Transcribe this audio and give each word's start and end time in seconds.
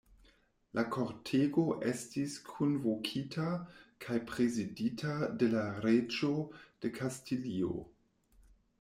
La 0.77 0.83
kortego 0.93 1.65
estis 1.91 2.37
kunvokita 2.47 3.45
kaj 4.07 4.19
prezidita 4.33 5.15
de 5.45 5.53
la 5.55 5.69
reĝo 5.87 6.35
de 6.65 6.97
Kastilio. 7.01 7.75